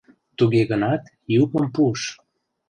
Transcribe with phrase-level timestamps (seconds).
[0.37, 1.03] Туге гынат
[1.33, 2.01] йӱкым пуыш: